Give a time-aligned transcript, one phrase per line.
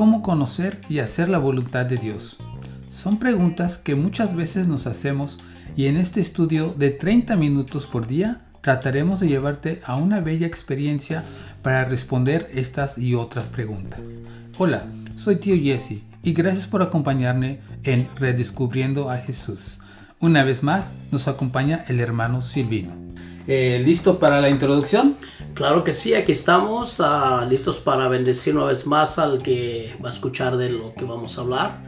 [0.00, 2.38] cómo conocer y hacer la voluntad de Dios.
[2.88, 5.40] Son preguntas que muchas veces nos hacemos
[5.76, 10.46] y en este estudio de 30 minutos por día trataremos de llevarte a una bella
[10.46, 11.22] experiencia
[11.60, 14.22] para responder estas y otras preguntas.
[14.56, 14.86] Hola,
[15.16, 19.80] soy tío Jesse y gracias por acompañarme en Redescubriendo a Jesús.
[20.22, 22.92] Una vez más nos acompaña el hermano Silvino.
[23.46, 25.16] Eh, ¿Listo para la introducción?
[25.54, 30.10] Claro que sí, aquí estamos ah, listos para bendecir una vez más al que va
[30.10, 31.78] a escuchar de lo que vamos a hablar.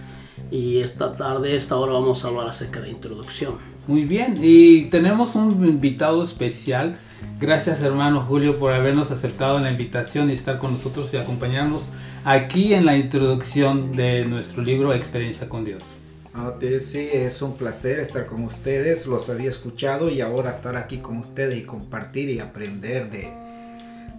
[0.50, 3.56] Y esta tarde, esta hora vamos a hablar acerca de introducción.
[3.86, 6.96] Muy bien, y tenemos un invitado especial.
[7.38, 11.86] Gracias hermano Julio por habernos aceptado la invitación y estar con nosotros y acompañarnos
[12.24, 15.82] aquí en la introducción de nuestro libro Experiencia con Dios.
[16.34, 20.98] Ah, sí, es un placer estar con ustedes, los había escuchado y ahora estar aquí
[20.98, 23.28] con ustedes y compartir y aprender de,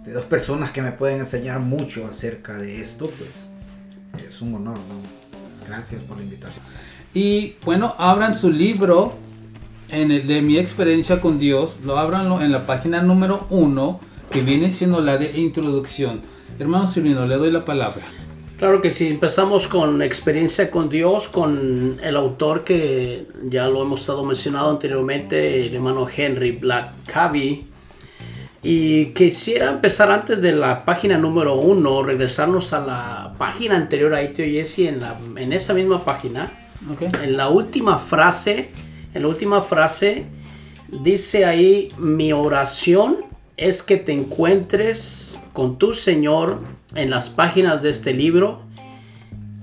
[0.04, 3.46] de dos personas que me pueden enseñar mucho acerca de esto, pues
[4.24, 4.78] es un honor.
[5.66, 6.64] Gracias por la invitación.
[7.14, 9.12] Y bueno, abran su libro
[9.90, 13.98] en el de mi experiencia con Dios, lo abran en la página número uno,
[14.30, 16.20] que viene siendo la de introducción.
[16.58, 18.02] Hermano Silvino, le doy la palabra.
[18.58, 24.00] Claro que sí, empezamos con experiencia con Dios, con el autor que ya lo hemos
[24.00, 27.66] estado mencionado anteriormente, el hermano Henry Black Cabby.
[28.62, 34.26] Y quisiera empezar antes de la página número uno, regresarnos a la página anterior a
[34.32, 36.50] Tio Jesse, en, la, en esa misma página,
[37.22, 38.70] en la última frase,
[39.12, 40.26] en la última frase
[41.02, 43.16] dice ahí, mi oración
[43.56, 46.60] es que te encuentres con tu Señor
[46.94, 48.62] en las páginas de este libro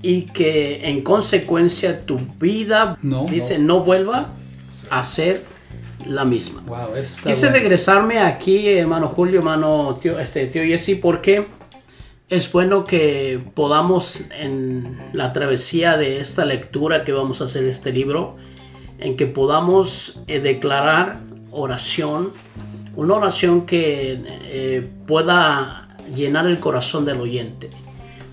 [0.02, 4.30] y que en consecuencia tu vida no, dice no, vuelva
[4.90, 5.44] a ser
[6.06, 6.62] la misma.
[7.24, 11.46] Quise regresarme aquí, hermano Julio, hermano tío, este, tío Jesse, porque
[12.28, 17.70] es bueno que podamos en la travesía de esta lectura que vamos a hacer de
[17.70, 18.36] este libro,
[18.98, 22.32] en que podamos eh, declarar oración,
[22.96, 25.81] una oración que eh, pueda
[26.14, 27.70] llenar el corazón del oyente.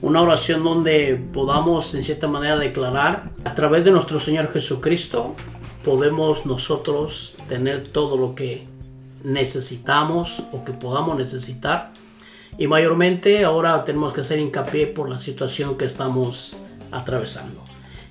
[0.02, 5.36] Una oración donde podamos en cierta manera declarar a través de nuestro Señor Jesucristo
[5.84, 8.66] podemos nosotros tener todo lo que
[9.24, 11.92] necesitamos o que podamos necesitar.
[12.58, 16.58] Y mayormente ahora tenemos que hacer hincapié por la situación que estamos
[16.92, 17.62] atravesando.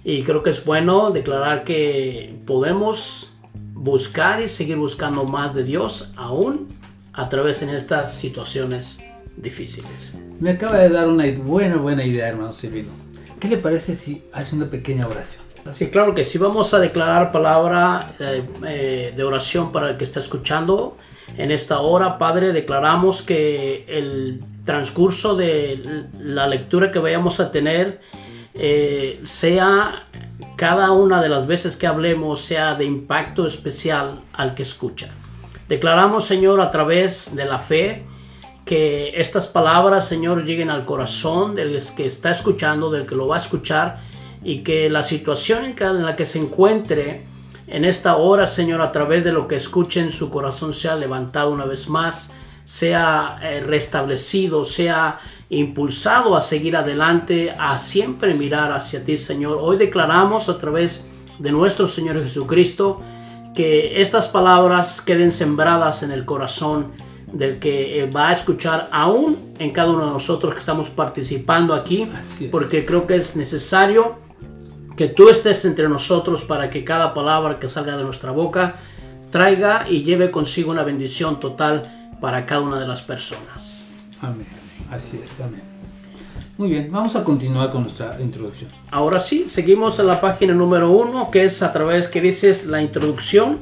[0.05, 3.33] Y creo que es bueno declarar que podemos
[3.75, 6.69] buscar y seguir buscando más de Dios aún
[7.13, 9.05] a través de estas situaciones
[9.41, 10.19] difíciles.
[10.41, 12.91] Me acaba de dar una buena, buena idea, hermano Silvino.
[13.41, 15.45] ¿Qué le parece si hace una pequeña oración?
[15.73, 16.39] Sí, claro que sí.
[16.39, 20.97] Vamos a declarar palabra eh, eh, de oración para el que está escuchando.
[21.37, 28.01] En esta hora, Padre, declaramos que el transcurso de la lectura que vayamos a tener
[28.55, 30.07] eh, sea
[30.57, 35.11] cada una de las veces que hablemos sea de impacto especial al que escucha.
[35.69, 38.05] Declaramos, Señor, a través de la fe,
[38.69, 43.37] que estas palabras, Señor, lleguen al corazón del que está escuchando, del que lo va
[43.37, 43.97] a escuchar,
[44.45, 47.23] y que la situación en la que se encuentre
[47.67, 51.51] en esta hora, Señor, a través de lo que escuche en su corazón, sea levantado
[51.51, 55.19] una vez más, sea eh, restablecido, sea
[55.49, 59.61] impulsado a seguir adelante, a siempre mirar hacia ti, Señor.
[59.63, 61.09] Hoy declaramos a través
[61.39, 63.01] de nuestro Señor Jesucristo
[63.55, 69.53] que estas palabras queden sembradas en el corazón del que eh, va a escuchar aún
[69.59, 72.09] en cada uno de nosotros que estamos participando aquí,
[72.51, 74.19] porque creo que es necesario
[74.97, 78.77] que tú estés entre nosotros para que cada palabra que salga de nuestra boca
[79.31, 83.83] traiga y lleve consigo una bendición total para cada una de las personas.
[84.21, 84.47] Amén.
[84.91, 85.63] Así es, amén.
[86.57, 88.71] Muy bien, vamos a continuar con nuestra introducción.
[88.91, 92.83] Ahora sí, seguimos en la página número uno, que es a través que dices la
[92.83, 93.59] introducción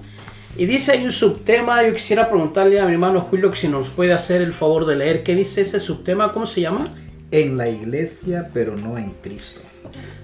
[0.59, 3.91] y dice hay un subtema, yo quisiera preguntarle a mi hermano Julio que si nos
[3.91, 6.85] puede hacer el favor de leer qué dice ese subtema, ¿cómo se llama?
[7.31, 9.61] En la iglesia, pero no en Cristo.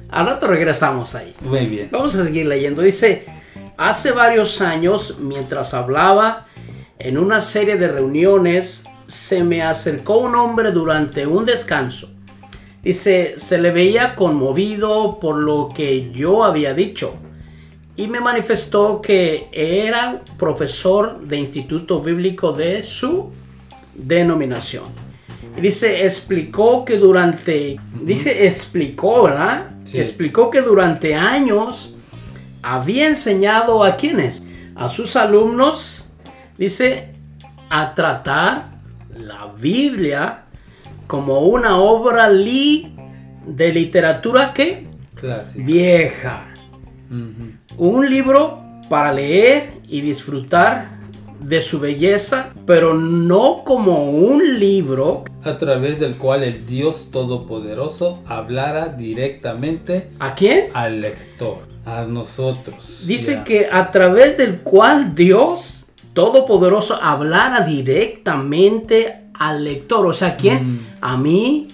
[0.09, 1.35] Al rato regresamos ahí.
[1.41, 1.89] Muy bien.
[1.91, 2.83] Vamos a seguir leyendo.
[2.83, 3.25] Dice,
[3.77, 6.47] hace varios años, mientras hablaba
[6.99, 12.11] en una serie de reuniones, se me acercó un hombre durante un descanso.
[12.83, 17.19] Dice, se le veía conmovido por lo que yo había dicho
[17.97, 23.31] y me manifestó que era profesor de instituto bíblico de su
[23.94, 24.85] denominación.
[25.56, 29.71] Y dice, explicó que durante, dice, explicó, ¿verdad?
[29.93, 31.97] Explicó que durante años
[32.62, 34.43] había enseñado a quienes,
[34.75, 36.06] a sus alumnos,
[36.56, 37.11] dice,
[37.69, 38.71] a tratar
[39.19, 40.44] la Biblia
[41.06, 43.03] como una obra literaria
[43.47, 44.87] de literatura que
[45.56, 46.49] vieja.
[47.79, 48.59] Un libro
[48.89, 50.91] para leer y disfrutar
[51.41, 58.21] de su belleza, pero no como un libro A través del cual el Dios Todopoderoso
[58.27, 60.67] hablara directamente ¿A quién?
[60.73, 63.03] al lector, a nosotros.
[63.07, 63.45] Dice Ya.
[63.45, 70.07] que a través del cual Dios Todopoderoso hablara directamente al lector.
[70.07, 70.79] O sea, ¿quién?
[71.01, 71.69] A mí,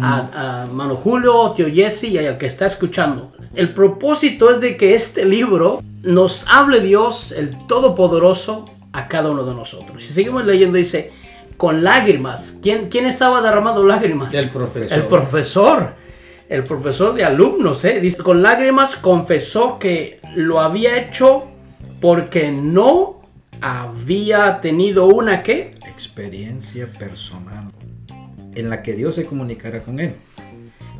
[0.00, 3.32] a, a Mano Julio, tío Jesse y al que está escuchando.
[3.54, 9.44] El propósito es de que este libro nos hable Dios, el Todopoderoso, a cada uno
[9.44, 10.02] de nosotros.
[10.02, 11.12] Si seguimos leyendo, dice,
[11.56, 12.58] con lágrimas.
[12.62, 14.32] ¿Quién, quién estaba derramando lágrimas?
[14.34, 14.98] El profesor.
[14.98, 15.94] El profesor,
[16.48, 18.00] el profesor de alumnos, ¿eh?
[18.00, 21.48] Dice, con lágrimas confesó que lo había hecho
[22.00, 23.22] porque no
[23.60, 27.70] había tenido una que Experiencia personal
[28.54, 30.14] en la que Dios se comunicara con él.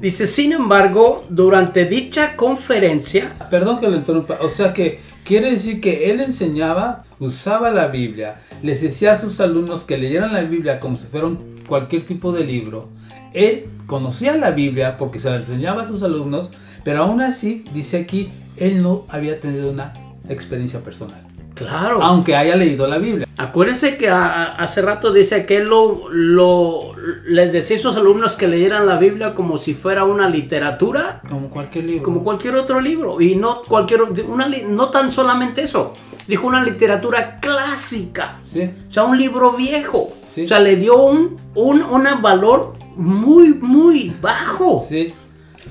[0.01, 4.39] dice sin embargo durante dicha conferencia Perdón que lo interrumpa.
[4.41, 9.41] O sea que quiere decir que él enseñaba, usaba la Biblia, les decía a sus
[9.41, 11.29] alumnos que leyeran la Biblia como si fuera
[11.67, 12.89] cualquier tipo de libro.
[13.33, 16.51] Él conocía la Biblia porque se la enseñaba a sus alumnos,
[16.85, 19.93] pero aún así, dice aquí, él no había tenido una
[20.29, 21.24] experiencia personal.
[21.55, 23.27] Claro Aunque haya leído la Biblia.
[23.37, 26.93] acuérdense que a- hace rato dice que lo, lo
[27.27, 31.51] les decía a sus alumnos que leyeran la Biblia como si fuera una literatura Como
[31.51, 32.03] cualquier libro.
[32.05, 35.93] como cualquier otro libro y no cualquier una no tan solamente eso
[36.27, 38.71] dijo una literatura clásica Sí.
[38.89, 40.45] o sea un libro viejo Sí.
[40.45, 45.13] o sea le dio un, un un valor muy muy bajo Sí.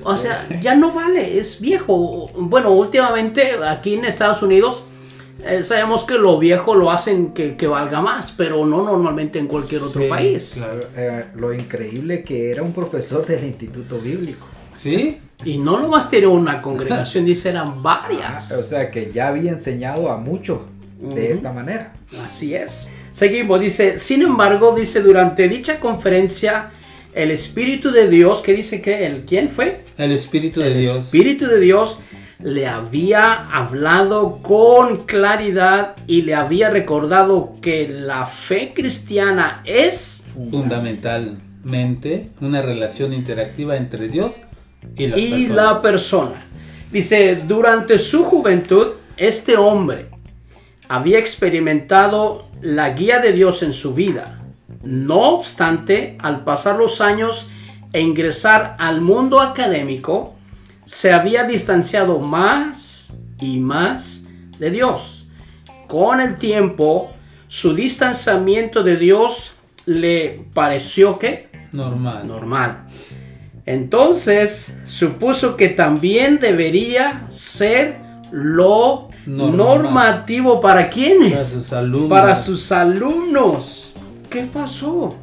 [0.04, 4.84] o sea ya no vale es viejo bueno últimamente aquí en Estados Unidos
[5.46, 9.46] eh, sabemos que lo viejo lo hacen que, que valga más pero no normalmente en
[9.46, 10.80] cualquier otro Sí, país claro.
[10.96, 14.46] Eh, lo increíble que era un profesor del Instituto Bíblico.
[14.72, 15.18] Sí.
[15.44, 19.50] y no nomás tiene una congregación dice eran Ah, varias o sea que ya había
[19.52, 20.60] enseñado a muchos
[21.00, 21.92] de esta manera.
[22.24, 22.88] Así es.
[23.10, 26.70] Seguimos, dice, sin embargo, dice, durante dicha conferencia,
[27.12, 29.82] el Espíritu de Dios, que dice que el quién fue?
[29.98, 30.96] El Espíritu de el Dios.
[30.96, 31.98] Espíritu de Dios
[32.40, 42.30] le había hablado con claridad y le había recordado que la fe cristiana es fundamentalmente
[42.40, 44.40] una relación interactiva entre Dios
[44.96, 45.56] y las y personas.
[45.56, 46.46] la persona.
[46.90, 50.10] Dice, durante su juventud, este hombre
[50.88, 54.40] había experimentado la guía de Dios en su vida.
[54.82, 57.48] No obstante, al pasar los años
[57.92, 60.33] e ingresar al mundo académico,
[60.84, 64.26] se había distanciado más y más
[64.58, 65.26] de Dios.
[65.88, 67.10] Con el tiempo,
[67.48, 69.52] su distanciamiento de Dios
[69.86, 72.26] le pareció que normal.
[72.26, 72.84] normal.
[73.66, 77.98] Entonces supuso que también debería ser
[78.30, 79.56] lo Normal.
[79.56, 82.08] normativo para quienes, Para sus alumnos.
[82.10, 83.92] para sus alumnos.
[84.28, 85.16] ¿Qué pasó?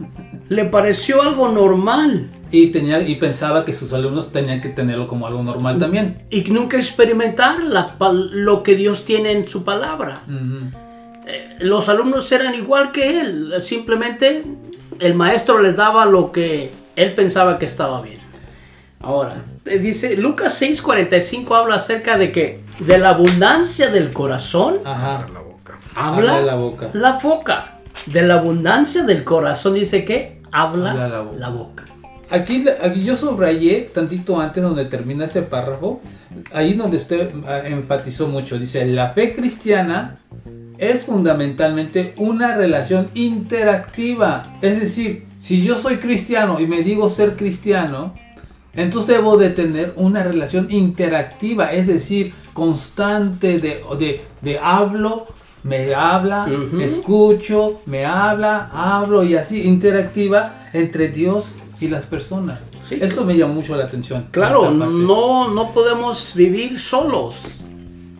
[0.49, 5.25] Le pareció algo normal Y tenía y pensaba que sus alumnos tenían que tenerlo como
[5.27, 6.21] algo normal también.
[6.29, 7.95] y nunca experimentar la
[8.31, 10.21] lo que Dios tiene en su palabra.
[10.27, 10.69] Ujú.
[11.27, 14.43] Eh, Los alumnos eran igual que él, simplemente
[14.99, 18.19] el maestro les daba lo que él pensaba que estaba bien.
[18.99, 19.35] Ahora,
[19.65, 25.25] eh, dice Lucas 6:45 habla acerca de que de la abundancia del corazón Ajá.
[25.33, 25.79] La boca.
[25.95, 26.89] habla Habla la boca.
[26.93, 27.77] la boca.
[28.07, 31.85] De la abundancia del corazón dice que habla, Habla la, la boca.
[32.31, 36.01] Aquí, aquí yo subrayé tantito antes donde termina ese párrafo,
[36.53, 40.17] ahí donde usted ah, enfatizó mucho, dice, la fe cristiana
[40.77, 44.53] es fundamentalmente una relación interactiva.
[44.61, 48.13] Es decir, si yo soy cristiano y me digo ser cristiano,
[48.73, 55.27] entonces debo de tener una relación interactiva, es decir, constante de, de, de hablo,
[55.63, 56.47] me habla,
[56.81, 62.59] escucho, me habla, hablo y así, interactiva entre Dios y las personas.
[62.87, 62.99] Sí.
[63.01, 64.27] Eso me llama mucho la atención.
[64.31, 67.35] Claro, no, no podemos vivir solos.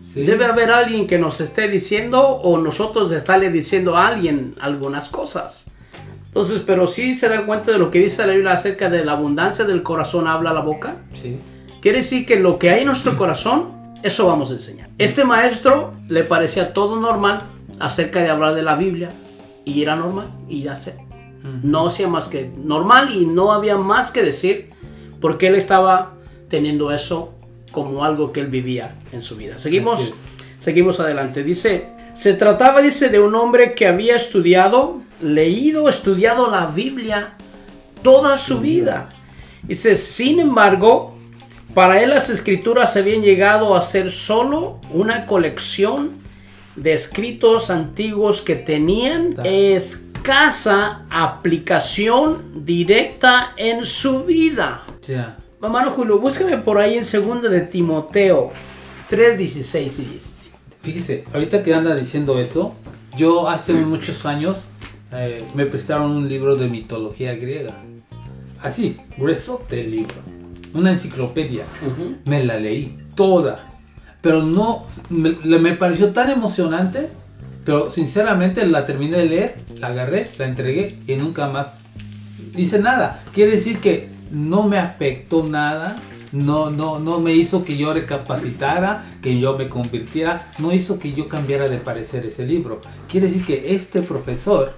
[0.00, 0.24] Sí.
[0.24, 5.66] Debe haber alguien que nos esté diciendo o nosotros estarle diciendo a alguien algunas cosas.
[6.26, 9.12] Entonces, pero sí se dan cuenta de lo que dice la Biblia acerca de la
[9.12, 10.96] abundancia del corazón habla la boca.
[11.20, 11.38] Sí.
[11.80, 13.68] Quiere decir que lo que hay en nuestro corazón,
[14.02, 14.88] eso vamos a enseñar.
[14.98, 17.42] Este maestro le parecía todo normal
[17.78, 19.10] acerca de hablar de la Biblia
[19.64, 20.66] y era normal y
[21.62, 24.70] No hacía más que normal y no había más que decir
[25.20, 26.14] porque él estaba
[26.48, 27.34] teniendo eso
[27.72, 29.58] como algo que él vivía en su vida.
[29.58, 30.12] Seguimos,
[30.58, 31.42] seguimos adelante.
[31.42, 37.34] Dice, se trataba, dice, de un hombre que había estudiado, leído, estudiado la Biblia
[38.02, 39.08] toda su vida.
[39.62, 41.16] Dice, sin embargo,
[41.74, 46.18] para él las escrituras habían llegado a ser solo una colección
[46.76, 49.34] de escritos antiguos que tenían
[50.22, 54.84] escasa aplicación directa en su vida.
[55.04, 55.36] Ya.
[55.60, 58.50] Hermano Julio, búscame por ahí en segunda de Timoteo
[59.08, 60.58] 3, 16 y 17.
[60.80, 62.76] Fíjese, ahorita que anda diciendo eso,
[63.16, 64.66] yo hace muchos años
[65.10, 67.74] eh, me prestaron un libro de mitología griega.
[68.62, 70.14] Así, gruesote el libro.
[70.72, 71.64] Una enciclopedia.
[72.26, 73.72] Me la leí toda.
[74.20, 77.10] Pero no, me pareció tan emocionante.
[77.64, 81.80] Pero sinceramente la terminé de leer, la agarré, la entregué y nunca más
[82.54, 83.22] dice nada.
[83.32, 85.96] Quiere decir que no me afectó nada,
[86.32, 91.12] no, no, no me hizo que yo recapacitara, que yo me convirtiera, no hizo que
[91.12, 92.80] yo cambiara de parecer ese libro.
[93.08, 94.72] Quiere decir que este profesor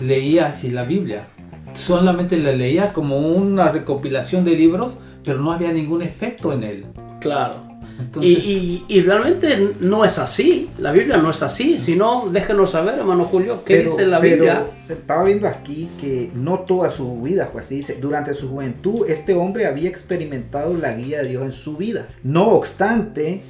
[0.00, 1.28] leía así la Biblia.
[1.72, 6.86] Solamente la leía como una recopilación de libros, pero no había ningún efecto en él.
[7.20, 7.73] Claro.
[8.00, 10.68] Entonces, Y, y- y realmente no es así.
[10.78, 11.78] La Biblia no es así.
[11.78, 14.66] Si no, déjenos saber, hermano Julio, qué Pero- dice la pero Biblia.
[14.88, 17.76] Estaba viendo aquí que no toda su vida fue así.
[17.76, 22.06] Dice, durante su juventud este hombre había experimentado la guía de Dios en su vida.
[22.22, 23.42] No obstante,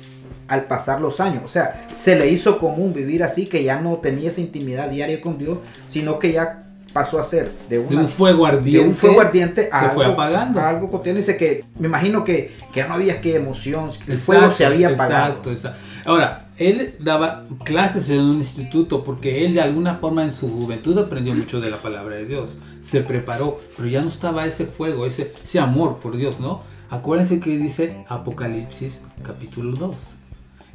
[0.46, 3.94] al pasar los años, o sea, se le hizo común vivir así, que ya no
[3.96, 6.63] tenía esa intimidad diaria con Dios, sino que ya
[6.94, 9.94] pasó a ser de, de un fuego de ardiente, un fuego ardiente a se algo,
[9.94, 10.60] fue apagando.
[10.60, 11.18] a algo cotidiano.
[11.18, 14.88] Dice que, me imagino que, que no había que emoción, el fuego Exacto, se había
[14.90, 15.26] apagado.
[15.26, 15.78] Exacto, exacto.
[16.06, 20.96] Ahora, él daba clases en un instituto porque él de alguna forma en su juventud
[20.96, 22.60] aprendió mucho de la palabra de Dios.
[22.80, 26.62] Se preparó, pero ya no estaba ese fuego, ese, ese amor por Dios, ¿no?
[26.90, 30.14] Acuérdense que dice Apocalipsis capítulo 2.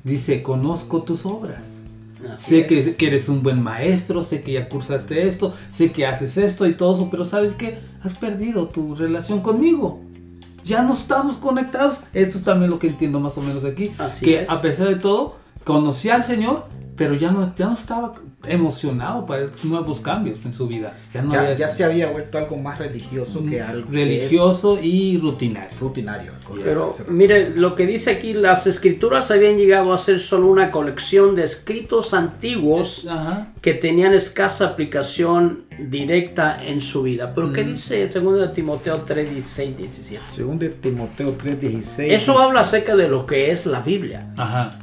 [0.03, 1.78] Dice, conozco tus obras.
[2.33, 2.95] Así Sé que, es.
[2.95, 6.73] que eres un buen maestro, sé que ya cursaste esto, sé que haces esto y
[6.73, 10.01] todo eso, pero sabes que has perdido tu relación conmigo.
[10.65, 12.01] Ya no estamos conectados.
[12.13, 13.91] Esto es también lo que entiendo más o menos aquí.
[13.97, 14.49] Así que es.
[14.49, 16.67] a pesar de todo, conocí al Señor,
[16.99, 18.13] pero ya no, ya no estaba
[18.45, 20.95] emocionado para nuevos cambios en su vida.
[21.13, 24.07] Ya no Ya, había ya se había vuelto algo más religioso que algo que es
[24.07, 25.77] religioso y rutinario.
[25.79, 26.33] rutinario.
[26.63, 31.35] Pero mire, lo que dice aquí, las escrituras habían llegado a ser solo una colección
[31.35, 33.53] de escritos antiguos Ajá.
[33.61, 37.33] que tenían escasa aplicación directa en su vida.
[37.33, 40.25] Pero ¿qué dice 2 de Timoteo 3, 16, 17?
[40.29, 42.11] Según de Timoteo 3:16.
[42.13, 44.33] Eso dice- habla acerca de lo que es la Biblia.
[44.35, 44.77] Ajá.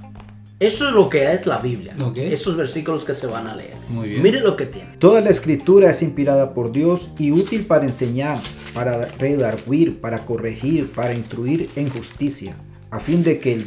[0.58, 1.94] Eso es lo que es la Biblia.
[2.00, 2.16] Ok.
[2.16, 3.76] Esos versículos que se van a leer.
[3.90, 4.22] Muy bien.
[4.22, 4.96] Mire lo que tiene.
[4.98, 8.38] Toda la escritura es inspirada por Dios y útil para enseñar,
[8.72, 12.56] para redarguir, para corregir, para instruir en justicia,
[12.90, 13.64] a fin de que el,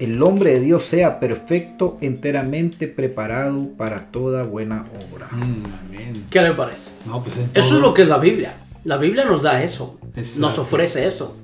[0.00, 5.28] el hombre de Dios sea perfecto, enteramente preparado para toda buena obra.
[5.30, 6.26] Mm, amén.
[6.28, 6.90] ¿Qué le parece?
[7.06, 8.54] No, pues Eso es lo que es la Biblia.
[8.82, 9.98] La Biblia nos da eso.
[10.16, 10.40] Exacto.
[10.40, 11.36] Nos ofrece eso.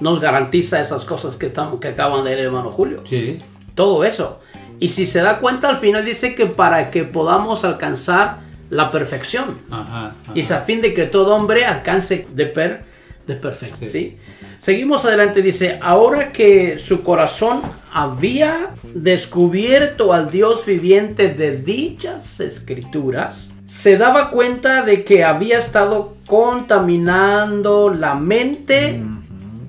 [0.00, 3.02] Nos garantiza esas cosas que, estamos, que acaban de leer hermano Julio.
[3.06, 3.38] Sí.
[3.76, 4.40] Todo eso.
[4.80, 9.58] Y si se da cuenta, al final dice que para que podamos alcanzar la perfección.
[9.70, 10.06] Ajá.
[10.06, 10.32] ajá.
[10.34, 12.82] Y es a fin de que todo hombre alcance de, per,
[13.28, 13.78] de perfecto.
[13.82, 13.88] Sí.
[13.88, 14.16] ¿sí?
[14.58, 17.60] Seguimos adelante, dice, ahora que su corazón
[17.92, 26.16] había descubierto al Dios viviente de dichas escrituras, se daba cuenta de que había estado
[26.26, 29.02] contaminando la mente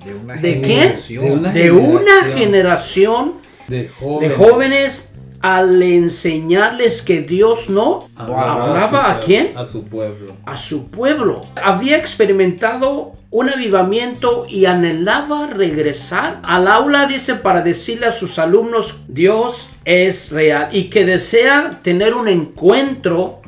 [0.04, 0.78] De una ¿De quién?
[0.78, 1.22] generación.
[1.22, 3.32] De una de una generación.
[3.68, 5.14] De de jóvenes.
[5.40, 9.52] al enseñarles que Dios no Hablaba hablaba su a pueblo, quién?
[9.56, 10.36] A su pueblo.
[10.44, 11.46] a su pueblo.
[11.62, 19.02] Había experimentado un avivamiento y anhelaba regresar al aula, dice, para decirle a sus alumnos,
[19.06, 23.42] Dios es real y que desea tener un encuentro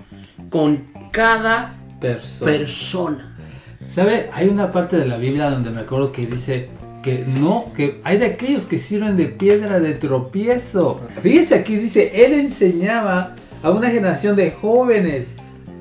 [0.48, 2.52] con cada Persona.
[2.52, 3.36] persona.
[3.86, 4.30] ¿Sabe?
[4.32, 6.68] Hay una parte de la Biblia donde me acuerdo que dice
[7.02, 11.00] que no, que hay de aquellos que sirven de piedra de tropiezo.
[11.22, 15.28] Fíjese aquí, dice, él enseñaba a una generación de jóvenes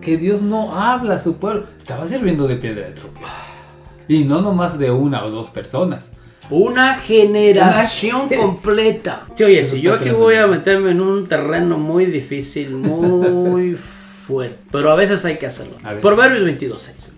[0.01, 1.65] que Dios no habla a su pueblo.
[1.77, 3.33] Estaba sirviendo de piedra de tropiezo.
[4.07, 6.05] Y no nomás de una o dos personas.
[6.49, 9.25] Una generación Una- completa.
[9.35, 10.25] Sí, oye, Eso si yo aquí tremendo.
[10.25, 13.75] voy a meterme en un terreno muy difícil, muy
[14.25, 15.75] fuerte, pero a veces hay que hacerlo.
[16.01, 17.13] Proverbios 22, 6.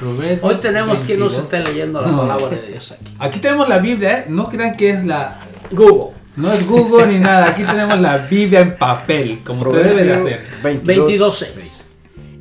[0.00, 1.38] Proverbios Hoy tenemos que nos 22.
[1.44, 2.22] esté leyendo la No.
[2.22, 3.14] palabra de Dios aquí.
[3.18, 4.24] Aquí tenemos la Biblia, ¿eh?
[4.28, 5.38] No crean que es la...
[5.70, 6.16] Google.
[6.36, 7.48] No es Google ni nada.
[7.48, 10.46] Aquí tenemos la Biblia en papel, como usted debe de hacer.
[10.62, 11.86] 22, 6.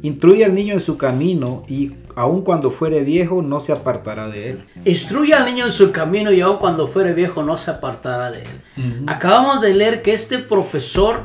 [0.04, 4.52] Instruye al niño en su camino y aun cuando fuere viejo no se apartará de
[4.52, 4.64] él.
[4.86, 8.44] Instruye al niño en su camino y aun cuando fuere viejo no se apartará de
[8.44, 9.04] él.
[9.08, 11.24] Acabamos de leer que este profesor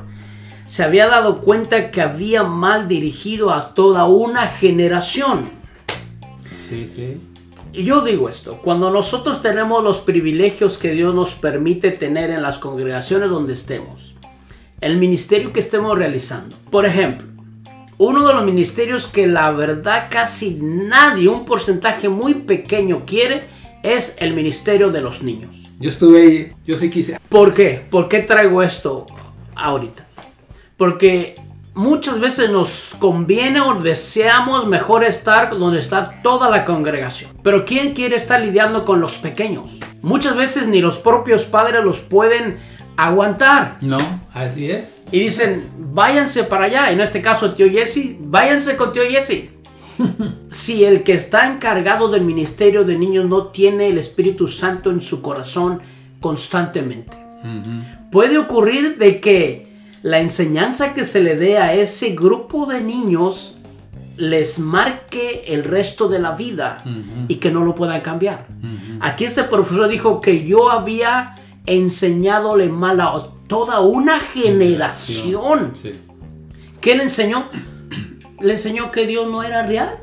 [0.67, 5.51] se había dado cuenta que había mal dirigido a toda una generación.
[6.75, 7.21] Sí, sí.
[7.73, 12.59] yo digo esto, cuando nosotros tenemos los privilegios que Dios nos permite tener en las
[12.59, 14.15] congregaciones donde estemos,
[14.81, 17.29] el ministerio que estemos realizando, por ejemplo,
[17.99, 23.45] uno de los ministerios que la verdad casi nadie, un porcentaje muy pequeño quiere,
[23.85, 25.57] es el ministerio de los niños.
[25.79, 27.19] Yo estuve ahí, yo sí quise.
[27.29, 27.83] ¿Por qué?
[27.91, 29.07] ¿Por qué traigo esto
[29.55, 30.07] ahorita?
[30.77, 31.37] Porque
[31.75, 37.31] muchas veces nos conviene o deseamos mejor estar donde está toda la congregación.
[37.43, 39.71] Pero ¿quién quiere estar lidiando con los pequeños?
[40.03, 42.57] Muchas veces ni los propios padres los pueden
[42.97, 43.79] aguantar.
[43.81, 43.99] No,
[44.33, 44.93] así es.
[45.11, 46.91] Y dicen, váyanse para allá.
[46.91, 49.51] En este caso, tío Jesse, váyanse con tío Jesse.
[50.51, 55.01] si el que está encargado del ministerio de niños no tiene el Espíritu Santo en
[55.01, 55.81] su corazón
[56.21, 57.17] constantemente,
[58.11, 59.64] puede ocurrir de que
[60.05, 63.57] la enseñanza que se le dé a ese grupo de niños
[64.19, 66.85] les marque el resto de la vida
[67.27, 68.47] y que no lo puedan cambiar.
[69.01, 73.15] Aquí este profesor dijo que yo había enseñadole mal a
[73.49, 75.73] toda una generación.
[76.83, 77.47] ¿Qué le enseñó?
[78.41, 80.01] Le enseñó que Dios no era real.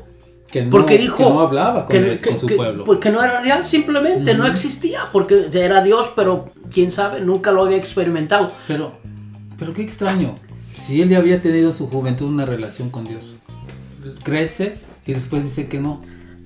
[0.50, 2.84] Que no, porque dijo que no hablaba con, el, con su pueblo.
[2.84, 5.04] Porque no era real, simplemente no existía.
[5.12, 8.50] Porque era Dios, pero quién sabe, nunca lo había experimentado.
[8.66, 9.00] Pero,
[9.62, 10.34] pero qué extraño.
[10.76, 13.36] Si él ya había tenido en su juventud una relación con Dios,
[14.24, 14.74] crece
[15.06, 16.00] y después dice que no.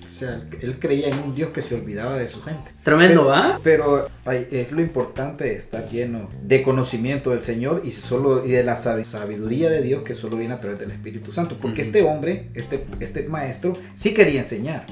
[0.05, 2.73] O sea, él creía en un Dios que se olvidaba de su gente.
[2.83, 3.33] Tremendo.
[3.63, 8.65] Pero, pero es lo importante estar lleno de conocimiento del Señor y solo y de
[8.65, 11.57] la sabiduría de Dios que solo viene a través del Espíritu Santo.
[11.61, 14.87] Porque este hombre, este, este maestro, sí quería enseñar.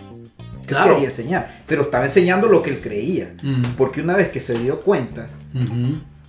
[0.66, 0.94] Claro.
[0.94, 3.34] Quería enseñar, pero estaba enseñando lo que él creía.
[3.76, 5.28] Porque una vez que se dio cuenta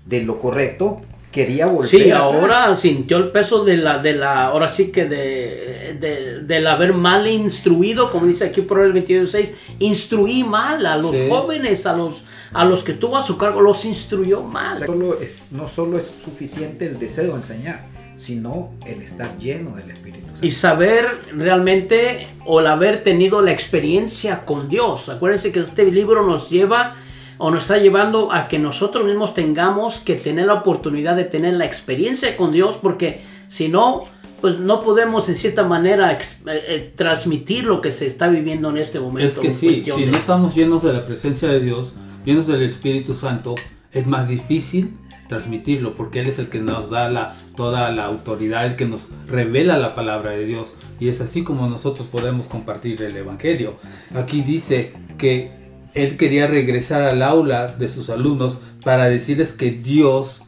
[0.06, 1.02] de lo correcto,
[1.36, 1.90] quería volver.
[1.90, 6.66] Sí, ahora sintió el peso de la, de la, ahora sí que de, de, del
[6.66, 11.98] haber mal instruido, como dice aquí por el 26, instruí mal a los jóvenes, a
[11.98, 14.78] los, a los que tuvo a su cargo, los instruyó mal.
[14.78, 19.92] Solo es, no solo es suficiente el deseo de enseñar, sino el estar lleno del
[19.92, 20.46] Espíritu Santo.
[20.46, 25.10] Y saber realmente, o el haber tenido la experiencia con Dios.
[25.10, 26.96] Acuérdense que este libro nos lleva
[27.38, 31.54] o nos está llevando a que nosotros mismos tengamos que tener la oportunidad de tener
[31.54, 34.04] la experiencia con Dios, porque si no,
[34.42, 38.78] pues no podemos en cierta manera eh, eh, transmitir lo que se está viviendo en
[38.78, 39.28] este momento.
[39.28, 41.96] Es que sí, si no estamos llenos de la presencia de Dios,
[42.26, 43.56] llenos del Espíritu Santo,
[43.92, 48.66] es más difícil transmitirlo, porque Él es el que nos da la, toda la autoridad,
[48.66, 53.02] el que nos revela la palabra de Dios, y es así como nosotros podemos compartir
[53.02, 53.74] el Evangelio.
[54.14, 55.65] Aquí dice que
[55.96, 60.44] él quería regresar al aula de sus alumnos para decirles que Dios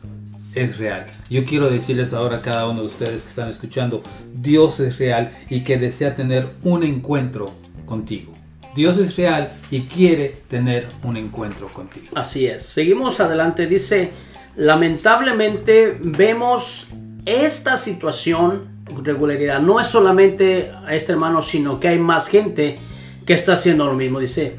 [0.54, 1.06] es real.
[1.30, 5.32] Yo quiero decirles ahora a cada uno de ustedes que están escuchando, Dios es real
[5.50, 7.54] y que desea tener un encuentro
[7.86, 8.34] contigo.
[8.76, 12.08] Dios es real y quiere tener un encuentro contigo.
[12.14, 12.64] Así es.
[12.64, 13.66] Seguimos adelante.
[13.66, 14.12] Dice,
[14.56, 16.90] lamentablemente vemos
[17.26, 19.62] esta situación regularidad.
[19.62, 22.80] No es solamente a este hermano, sino que hay más gente
[23.26, 24.20] que está haciendo lo mismo.
[24.20, 24.56] Dice,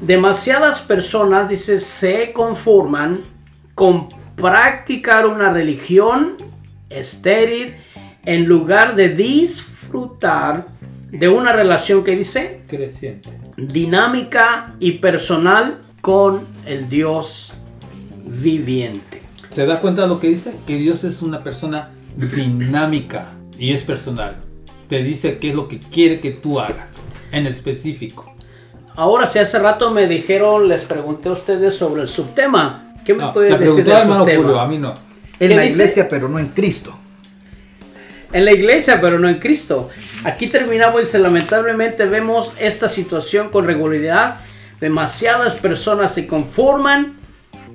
[0.00, 3.22] Demasiadas personas, dice, se conforman
[3.74, 6.36] con practicar una religión
[6.88, 7.74] estéril
[8.24, 10.68] en lugar de disfrutar
[11.10, 17.54] de una relación que dice creciente, dinámica y personal con el Dios
[18.24, 19.22] viviente.
[19.50, 20.54] ¿Se da cuenta de lo que dice?
[20.66, 23.26] Que Dios es una persona dinámica
[23.58, 24.36] y es personal.
[24.88, 28.27] Te dice qué es lo que quiere que tú hagas en específico.
[28.98, 32.88] Ahora, si hace rato me dijeron, les pregunté a ustedes sobre el subtema.
[33.04, 34.60] ¿Qué me puede decir del subtema?
[34.60, 34.92] a mí no.
[35.38, 36.98] En la iglesia, pero no en Cristo.
[38.32, 39.88] En la iglesia, pero no en Cristo.
[40.24, 44.40] Aquí terminamos, dice, lamentablemente vemos esta situación con regularidad.
[44.80, 47.18] Demasiadas personas se conforman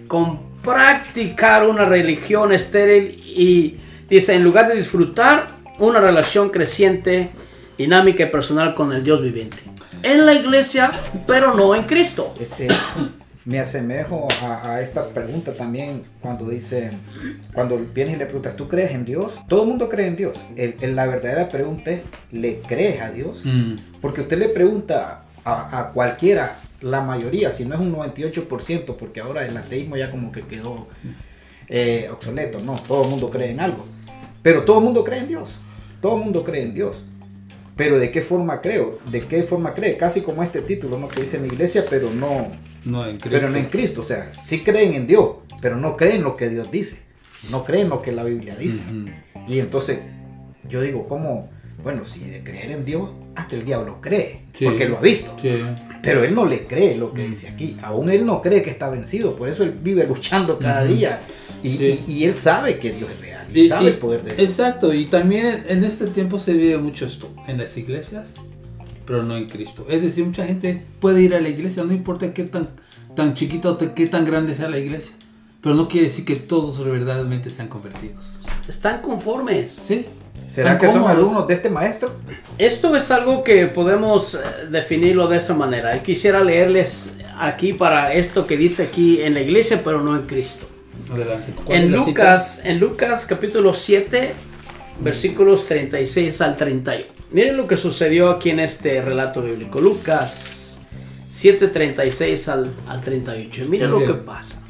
[0.10, 3.78] con practicar una religión estéril y
[4.10, 5.48] dice, en lugar de disfrutar
[5.80, 7.32] una relación creciente,
[7.78, 9.73] dinámica y personal con el Dios viviente
[10.04, 10.92] en la iglesia,
[11.26, 12.34] pero no en Cristo.
[12.40, 12.68] Este,
[13.46, 16.92] me asemejo a, esta pregunta también cuando dice,
[17.54, 19.40] cuando vienes y le preguntas, ¿tú crees en Dios?
[19.48, 20.38] Todo el mundo cree en Dios.
[20.56, 23.42] El, la verdadera pregunta es, ¿le crees a Dios?
[23.44, 23.76] Mm.
[24.02, 29.46] Porque usted le pregunta a, cualquiera, la mayoría, si no es un 98%, porque ahora
[29.46, 30.88] el ateísmo ya como que quedó
[31.68, 33.86] eh, obsoleto, no, todo el mundo cree en algo.
[34.42, 35.60] Pero todo el mundo cree en Dios.
[36.02, 37.04] Todo el mundo cree en Dios.
[37.76, 39.00] Pero ¿de qué forma creo?
[39.12, 39.98] ¿De qué forma cree?
[39.98, 41.08] Casi como este título, ¿no?
[41.08, 42.52] Que dice mi iglesia, pero no,
[42.86, 43.30] no en Cristo.
[43.32, 44.02] Pero no en Cristo.
[44.02, 47.02] O sea, sí creen en Dios, pero no creen lo que Dios dice.
[47.50, 48.84] No creen lo que la Biblia dice.
[49.48, 50.00] Y entonces,
[50.70, 51.50] yo digo, ¿cómo,
[51.84, 54.64] Bueno, si de creer en Dios, hasta el diablo cree, Sí.
[54.64, 55.36] porque lo ha visto.
[55.42, 55.60] Sí.
[56.02, 57.76] Pero él no le cree lo que dice aquí.
[57.82, 59.36] Aún él no cree que está vencido.
[59.36, 61.22] Por eso él vive luchando cada día.
[61.62, 62.04] Y, Sí.
[62.08, 63.33] y- y él sabe que Dios es real.
[63.54, 64.50] Y, Y- sabe y- el poder de Dios.
[64.50, 68.28] Exacto, y también en, este tiempo se vive mucho esto, en las iglesias,
[69.06, 69.86] pero no en Cristo.
[69.90, 72.70] Es decir, mucha gente puede ir a la iglesia, no importa qué tan,
[73.16, 75.14] tan chiquita o qué tan grande sea la iglesia,
[75.62, 78.42] pero no quiere decir que todos verdaderamente sean convertidos.
[78.68, 79.72] Están conformes.
[79.72, 80.06] ¿Sí?
[80.48, 81.18] ¿Será que son cómodos.
[81.18, 82.12] alumnos de este maestro?
[82.58, 84.40] Esto es algo que podemos eh,
[84.70, 85.96] definirlo de esa manera.
[85.96, 90.24] Y quisiera leerles aquí para esto que dice aquí en la iglesia, pero no en
[90.24, 90.68] Cristo.
[91.12, 91.54] Adelante.
[91.64, 91.92] ¿Cuál es En?
[91.92, 94.34] Lucas, en Lucas capítulo 7,
[95.00, 97.06] versículos 36 al 31.
[97.32, 99.82] Miren lo que sucedió aquí en este relato bíblico.
[99.82, 100.86] Lucas
[101.30, 103.66] 7, 36 al, al 38.
[103.68, 104.64] Miren lo que pasa.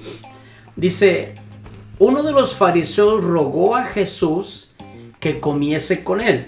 [0.76, 1.34] Dice,
[2.00, 4.76] uno de los fariseos rogó a Jesús
[5.20, 6.48] que comiese con él.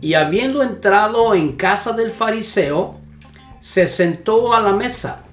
[0.00, 3.00] Y habiendo entrado en casa del fariseo,
[3.60, 5.23] se sentó a la mesa.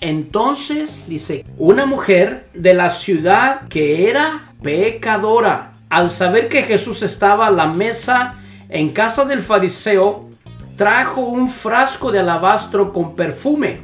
[0.00, 7.46] Entonces, dice, una mujer de la ciudad que era pecadora, al saber que Jesús estaba
[7.46, 8.36] a la mesa
[8.68, 10.28] en casa del fariseo,
[10.76, 13.80] trajo un frasco de alabastro con perfume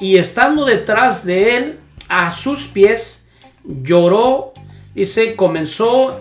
[0.00, 3.28] y estando detrás de él a sus pies,
[3.64, 4.54] lloró,
[4.94, 6.20] dice, comenzó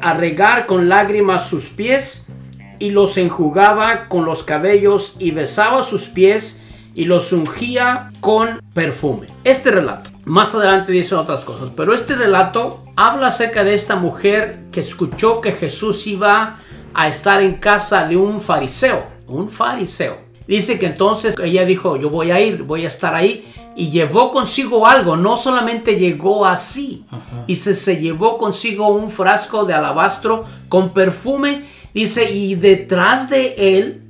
[0.00, 2.26] a regar con lágrimas sus pies
[2.78, 6.65] y los enjugaba con los cabellos y besaba sus pies
[6.96, 9.26] y los ungía con perfume.
[9.44, 14.62] Este relato, más adelante dice otras cosas, pero este relato habla acerca de esta mujer
[14.72, 16.56] que escuchó que Jesús iba
[16.94, 20.16] a estar en casa de un fariseo, un fariseo.
[20.48, 23.44] Dice que entonces ella dijo, yo voy a ir, voy a estar ahí.
[23.76, 27.04] Y llevó consigo algo, no solamente llegó así.
[27.46, 31.64] Y se, se llevó consigo un frasco de alabastro con perfume.
[31.92, 34.05] Dice, y detrás de él,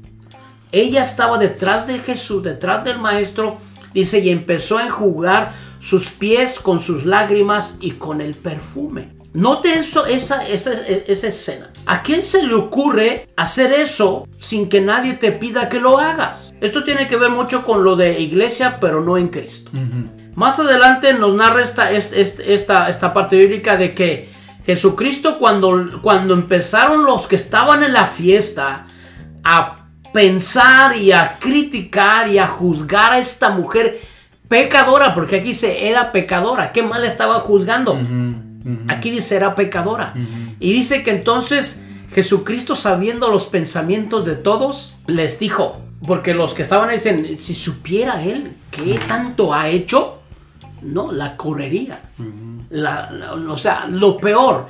[0.81, 3.59] ella estaba detrás de Jesús, detrás del maestro.
[3.95, 9.17] Dice, y empezó a enjugar sus pies con sus lágrimas y con el perfume.
[9.33, 11.71] Note eso, esa, esa, esa escena.
[11.87, 16.53] ¿A quién se le ocurre hacer eso sin que nadie te pida que lo hagas?
[16.61, 19.71] Esto tiene que ver mucho con lo de iglesia, pero no en Cristo.
[20.35, 24.29] Más adelante nos narra esta, esta, esta, esta parte bíblica de que
[24.67, 28.87] Jesucristo cuando, cuando empezaron los que estaban en la fiesta
[29.45, 29.86] a
[30.21, 34.01] pensar y a criticar y a juzgar a esta mujer
[34.49, 37.93] pecadora, porque aquí dice era pecadora, ¿qué mal estaban juzgando?
[38.89, 40.15] Aquí dice era pecadora.
[40.59, 46.63] Y dice que entonces Jesucristo sabiendo los pensamientos de todos, les dijo, porque los que
[46.63, 50.21] estaban ahí dicen, si supiera él qué tanto ha hecho,
[50.81, 52.01] no, la correría.
[52.71, 54.67] La- la- o sea, lo peor.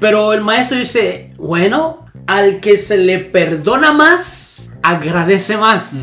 [0.00, 5.94] Pero el maestro dice, bueno, al que se le perdona más, agradece más.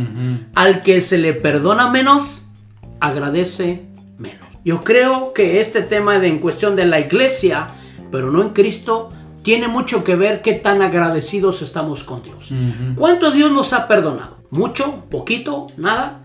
[0.56, 2.42] Al que se le perdona menos,
[3.00, 3.86] agradece
[4.18, 4.48] menos.
[4.66, 7.68] Yo creo que este tema de en cuestión de la iglesia,
[8.12, 9.12] pero no en Cristo,
[9.44, 12.52] tiene mucho que ver qué tan agradecidos estamos con Dios.
[12.96, 14.38] ¿Cuánto Dios nos ha perdonado?
[14.50, 15.06] ¿Mucho?
[15.12, 15.68] ¿Poquito?
[15.78, 16.24] ¿Nada?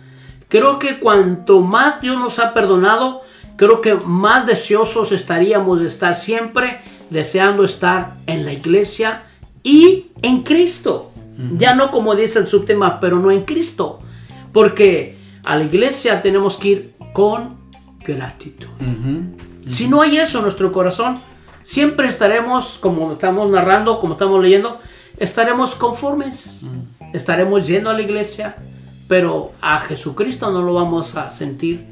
[0.49, 3.21] Creo que cuanto más Dios nos ha perdonado,
[3.57, 9.25] creo que más deseosos estaríamos de estar siempre deseando estar en la iglesia
[9.63, 11.11] y en Cristo.
[11.57, 14.01] Ya no como dice el subtema, pero no en Cristo.
[14.53, 17.57] Porque a la iglesia tenemos que ir con
[18.01, 18.69] gratitud.
[19.67, 21.21] Si no hay eso en nuestro corazón,
[21.63, 24.79] siempre estaremos, como estamos narrando, como estamos leyendo,
[25.17, 26.71] estaremos conformes.
[27.13, 28.57] Estaremos yendo a la iglesia,
[29.09, 31.87] pero a Jesucristo no lo vamos a sentir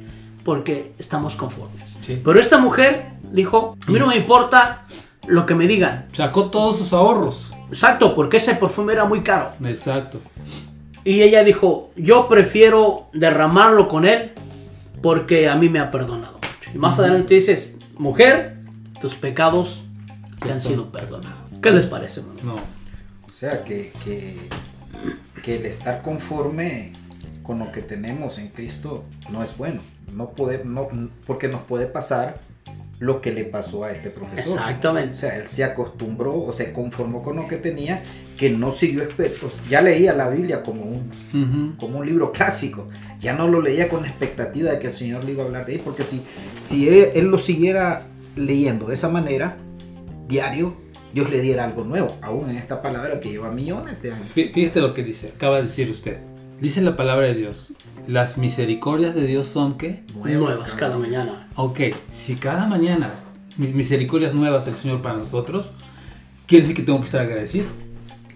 [0.44, 1.98] porque estamos conformes.
[2.02, 2.20] Sí.
[2.24, 4.86] Pero esta mujer dijo, a mí no me importa
[5.26, 6.06] lo que me digan.
[6.12, 7.50] Sacó todos sus ahorros.
[7.68, 9.50] Exacto, porque ese perfume era muy caro.
[9.64, 10.20] Exacto.
[11.04, 14.32] Y ella dijo, yo prefiero derramarlo con él
[15.02, 16.70] porque a mí me ha perdonado mucho.
[16.74, 18.58] Y más adelante dices, mujer,
[19.00, 19.82] tus pecados
[20.40, 21.38] te han sido perdonados.
[21.62, 22.20] ¿Qué les parece?
[22.20, 22.40] hermano?
[22.42, 22.54] No.
[23.26, 24.36] O sea, que, que,
[25.42, 26.92] que el estar conforme
[27.42, 29.80] con lo que tenemos en Cristo no es bueno.
[30.12, 30.88] No puede, no,
[31.26, 32.40] porque nos puede pasar
[33.00, 34.48] lo que le pasó a este profesor.
[34.48, 35.14] O Exactamente.
[35.14, 38.02] sea, él se acostumbró o se conformó con lo que tenía,
[38.36, 39.52] que no siguió expertos.
[39.70, 41.76] Ya leía la Biblia como un, Ujú.
[41.78, 42.88] como un libro clásico.
[43.20, 45.76] Ya no lo leía con expectativa de que el Señor le iba a hablar de
[45.76, 46.22] él, porque si,
[46.58, 48.02] si él, él lo siguiera
[48.36, 49.56] leyendo de esa manera,
[50.28, 50.74] diario,
[51.14, 54.26] Dios le diera algo nuevo, aún en esta palabra que lleva millones de años.
[54.34, 56.18] Fí- Fíjate lo que dice, acaba de decir usted.
[56.60, 57.72] Dice la palabra de Dios.
[58.06, 61.48] Las misericordias de Dios son que, Nuevas cada mañana.
[61.56, 63.10] ok, si cada mañana
[63.56, 65.72] mis misericordias nuevas del Señor para nosotros,
[66.46, 67.66] quiere decir que tengo que estar agradecido.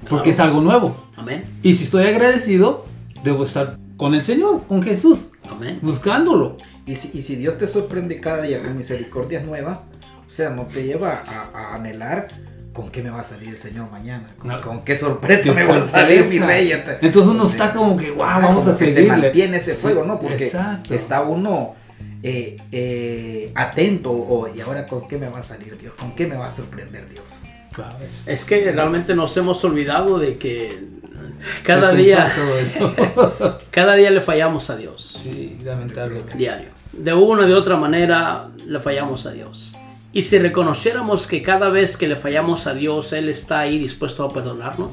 [0.08, 1.06] porque es algo nuevo.
[1.16, 1.44] Amén.
[1.62, 2.84] Y si estoy agradecido,
[3.24, 5.78] debo estar con el Señor, con Jesús, Amén.
[5.80, 6.56] buscándolo.
[6.86, 9.78] Y si, y si Dios te sorprende cada día con misericordias nuevas,
[10.26, 12.28] o sea, no te lleva a, a anhelar
[12.72, 14.60] con qué me va a salir el Señor mañana, con, No.
[14.60, 16.72] con qué sorpresa Qué me va a salir mi rey.
[16.72, 17.52] Entonces uno Sí.
[17.52, 19.16] está como que, wow, Ah, vamos como a que se seguirle.
[19.18, 20.18] mantiene ese Sí, fuego, ¿no?
[20.20, 20.94] Porque exacto.
[20.94, 21.74] está uno
[22.24, 26.26] eh, eh, atento, o, y ahora con qué me va a salir Dios, con qué
[26.26, 27.24] me va a sorprender Dios.
[27.76, 30.84] Wow, es- Es que realmente nos hemos olvidado de que
[31.64, 32.94] cada día, todo eso.
[33.72, 35.18] cada día le fallamos a Dios.
[35.22, 36.22] sí, lamentable.
[36.36, 36.68] Diario.
[36.92, 39.71] De una o de otra manera le fallamos a Dios.
[40.12, 44.24] Y si reconociéramos que cada vez que le fallamos a Dios, Él está ahí dispuesto
[44.24, 44.92] a perdonarnos,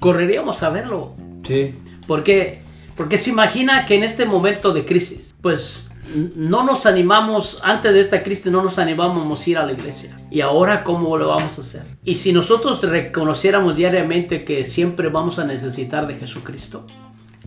[0.00, 1.14] correríamos a verlo.
[1.44, 1.72] Sí,
[2.06, 2.60] Porque,
[2.96, 5.92] porque se imagina que en este momento de crisis, pues
[6.36, 10.20] no nos animamos, antes de esta crisis no nos animábamos a ir a la iglesia.
[10.30, 11.82] ¿Y ahora cómo lo vamos a hacer?
[12.04, 16.86] Y si nosotros reconociéramos diariamente que siempre vamos a necesitar de Jesucristo,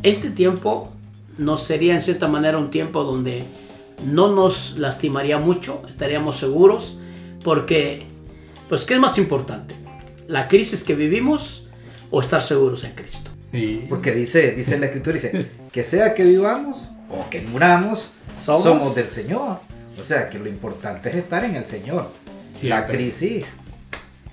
[0.02, 0.92] este tiempo
[1.38, 3.44] nos sería en cierta manera un tiempo donde
[4.04, 7.00] no nos lastimaría mucho, estaríamos seguros,
[7.44, 8.06] porque,
[8.70, 9.76] pues, ¿qué es más importante?
[10.28, 11.68] ¿La crisis que vivimos
[12.12, 13.32] o estar seguros en Cristo?
[13.90, 18.96] Porque dice, dice la escritura, dice, que sea que vivamos o que muramos, Somos- somos,
[18.96, 19.60] del Señor.
[20.00, 22.10] O sea, que lo importante es estar en el Señor.
[22.52, 22.98] La Siempre.
[22.98, 23.46] crisis.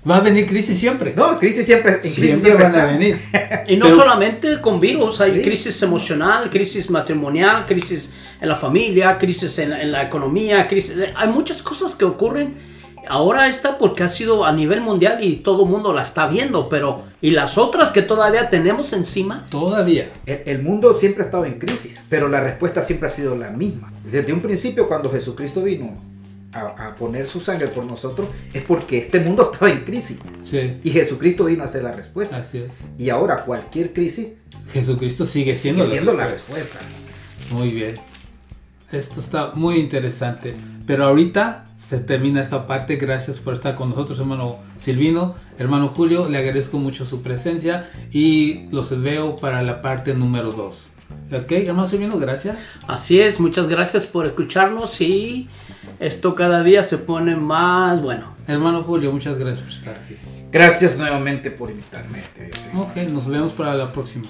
[0.09, 1.13] Va a venir crisis siempre.
[1.15, 2.91] No, crisis siempre, en crisis siempre siempre van a está.
[2.91, 3.17] venir.
[3.67, 5.41] Y no Pero- solamente con virus, hay Sí.
[5.41, 11.29] crisis emocional, crisis matrimonial, crisis en la familia, crisis en, en la economía, crisis, hay
[11.29, 12.53] muchas cosas que ocurren.
[13.07, 16.69] Ahora esta porque ha sido a nivel mundial y todo el mundo la está viendo,
[16.69, 20.09] pero y las otras que todavía tenemos encima, Todavía.
[20.25, 23.49] El, el mundo siempre ha estado en crisis, pero la respuesta siempre ha sido la
[23.49, 23.91] misma.
[24.09, 25.93] Desde un principio, cuando Jesucristo vino
[26.53, 30.19] a, a poner su sangre por nosotros, es porque este mundo estaba en crisis.
[30.43, 32.37] Sí, Y Jesucristo vino a ser la respuesta.
[32.37, 32.73] así es.
[32.97, 34.27] Y ahora cualquier crisis
[34.71, 36.79] Jesucristo sigue siendo, sigue siendo la respuesta.
[36.79, 37.55] respuesta.
[37.55, 37.95] Muy bien.
[38.91, 40.55] Esto está muy interesante.
[40.85, 42.97] Pero ahorita se termina esta parte.
[42.97, 45.35] Gracias por estar con nosotros, hermano Silvino.
[45.57, 50.87] Hermano Julio, le agradezco mucho su presencia y los veo para la parte número 2.
[51.31, 52.57] Ok, hermano Silvino, gracias.
[52.87, 55.47] así es, muchas gracias por escucharnos y
[55.99, 58.33] esto cada día se pone más bueno.
[58.47, 60.17] Hermano Julio, muchas gracias por estar aquí.
[60.51, 62.19] Gracias nuevamente por invitarme.
[62.33, 62.71] te voy a decir.
[62.75, 64.27] Ok, nos vemos para la próxima.